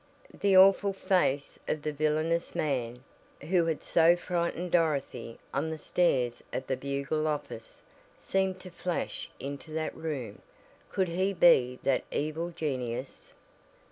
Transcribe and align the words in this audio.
The 0.33 0.57
awful 0.57 0.93
face 0.93 1.59
of 1.67 1.83
the 1.83 1.93
villainous 1.93 2.55
man, 2.55 3.03
who 3.41 3.67
had 3.67 3.83
so 3.83 4.15
frightened 4.15 4.71
Dorothy 4.71 5.37
on 5.53 5.69
the 5.69 5.77
stairs 5.77 6.43
of 6.51 6.65
the 6.65 6.75
Bugle 6.75 7.27
office, 7.27 7.83
seemed 8.17 8.59
to 8.61 8.71
flash 8.71 9.29
into 9.39 9.69
that 9.73 9.95
room. 9.95 10.41
Could 10.89 11.09
he 11.09 11.33
be 11.33 11.77
that 11.83 12.03
evil 12.11 12.49
genius? 12.49 13.33